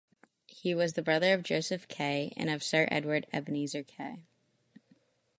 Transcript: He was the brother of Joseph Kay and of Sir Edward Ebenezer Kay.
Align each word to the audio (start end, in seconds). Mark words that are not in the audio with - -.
He 0.47 0.73
was 0.73 0.93
the 0.93 1.03
brother 1.03 1.31
of 1.31 1.43
Joseph 1.43 1.87
Kay 1.87 2.33
and 2.35 2.49
of 2.49 2.63
Sir 2.63 2.87
Edward 2.89 3.27
Ebenezer 3.31 3.83
Kay. 3.83 4.23